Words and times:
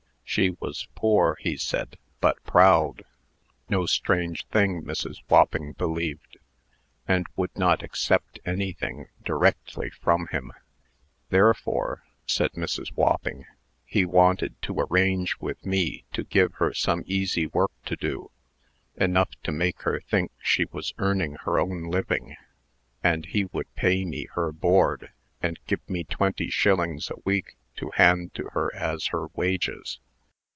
She 0.23 0.51
was 0.61 0.87
poor, 0.95 1.35
he 1.41 1.57
said, 1.57 1.97
but 2.21 2.41
proud 2.45 3.03
no 3.67 3.85
strange 3.85 4.47
thing, 4.47 4.81
Mrs. 4.81 5.17
Wopping 5.27 5.73
believed 5.73 6.37
and 7.05 7.27
would 7.35 7.53
not 7.57 7.83
accept 7.83 8.39
anything 8.45 9.07
directly 9.25 9.89
from 9.89 10.27
him. 10.27 10.53
"Therefore," 11.31 12.05
said 12.25 12.53
Mrs. 12.53 12.93
Wopping, 12.95 13.43
"he 13.85 14.05
wanted 14.05 14.55
to 14.61 14.79
arrange 14.89 15.35
with 15.41 15.65
me 15.65 16.05
to 16.13 16.23
give 16.23 16.53
her 16.53 16.73
some 16.73 17.03
easy 17.05 17.47
work 17.47 17.73
to 17.83 17.97
do, 17.97 18.31
enough 18.95 19.31
to 19.43 19.51
make 19.51 19.81
her 19.81 19.99
think 19.99 20.31
she 20.41 20.63
was 20.71 20.93
earning 20.97 21.33
her 21.43 21.59
own 21.59 21.89
living, 21.89 22.37
and 23.03 23.25
he 23.25 23.43
would 23.51 23.75
pay 23.75 24.05
me 24.05 24.27
her 24.35 24.53
board, 24.53 25.11
and 25.41 25.59
give 25.67 25.81
me 25.89 26.05
twenty 26.05 26.49
shillings 26.49 27.09
a 27.09 27.19
week 27.25 27.57
to 27.75 27.91
hand 27.95 28.33
to 28.35 28.47
her 28.53 28.73
as 28.73 29.07
her 29.07 29.27
wages. 29.35 29.99